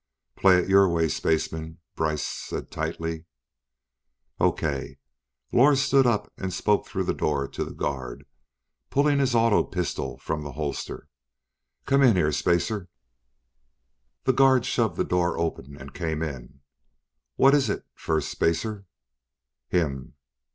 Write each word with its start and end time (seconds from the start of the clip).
"Play 0.35 0.57
it 0.59 0.67
your 0.67 0.89
way, 0.89 1.07
spaceman," 1.09 1.77
Brice 1.95 2.25
said 2.25 2.71
tightly. 2.71 3.25
"Okay." 4.39 4.97
Lors 5.51 5.79
stood 5.79 6.07
up 6.07 6.33
and 6.39 6.51
spoke 6.51 6.87
through 6.87 7.03
the 7.03 7.13
door 7.13 7.47
to 7.49 7.63
the 7.63 7.75
guard, 7.75 8.25
pulling 8.89 9.19
his 9.19 9.35
auto 9.35 9.63
pistol 9.63 10.17
from 10.17 10.41
the 10.41 10.53
holster. 10.53 11.07
"Come 11.85 12.01
in 12.01 12.15
here, 12.15 12.31
spacer!" 12.31 12.89
The 14.23 14.33
guard 14.33 14.65
shoved 14.65 14.97
the 14.97 15.03
door 15.03 15.37
open 15.37 15.77
and 15.77 15.93
came 15.93 16.23
in. 16.23 16.61
"What 17.35 17.53
is 17.53 17.69
it, 17.69 17.83
Firstspacer?" 17.93 18.85
"Him." 19.67 20.15